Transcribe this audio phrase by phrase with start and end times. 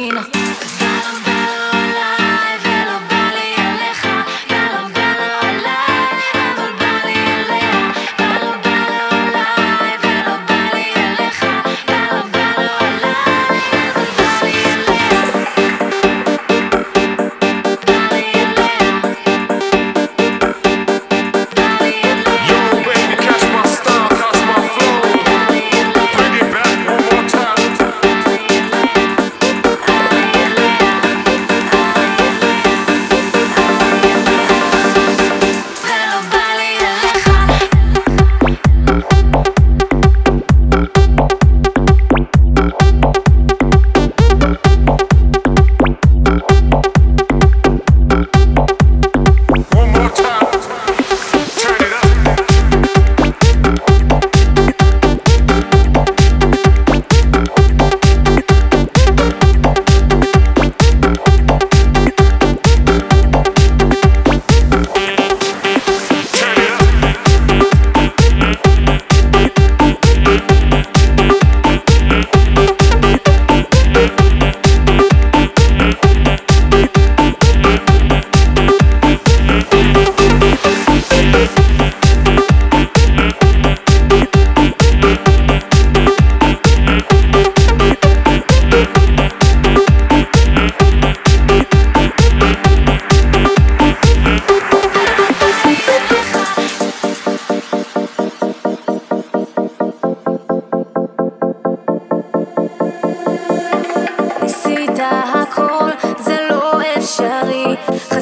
[0.00, 1.37] I'm back.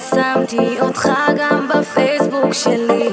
[0.06, 3.06] חסמתי אותך גם בפייסבוק שלי